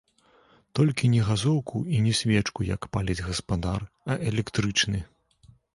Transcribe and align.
Толькі 0.79 1.09
не 1.15 1.21
газоўку 1.27 1.77
і 1.97 2.01
не 2.07 2.13
свечку, 2.23 2.67
як 2.73 2.81
паліць 2.97 3.21
гаспадар, 3.29 3.81
а 4.13 4.21
электрычны. 4.35 5.09